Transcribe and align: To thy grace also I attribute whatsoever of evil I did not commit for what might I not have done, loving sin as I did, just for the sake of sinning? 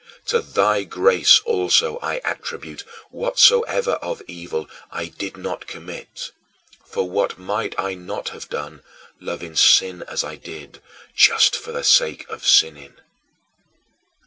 To 0.29 0.41
thy 0.41 0.81
grace 0.83 1.41
also 1.45 1.99
I 1.99 2.21
attribute 2.25 2.83
whatsoever 3.11 3.99
of 4.01 4.23
evil 4.27 4.67
I 4.89 5.05
did 5.09 5.37
not 5.37 5.67
commit 5.67 6.31
for 6.83 7.07
what 7.07 7.37
might 7.37 7.75
I 7.79 7.93
not 7.93 8.29
have 8.29 8.49
done, 8.49 8.81
loving 9.19 9.55
sin 9.55 10.01
as 10.07 10.23
I 10.23 10.37
did, 10.37 10.81
just 11.15 11.55
for 11.55 11.71
the 11.71 11.83
sake 11.83 12.27
of 12.29 12.47
sinning? 12.47 12.95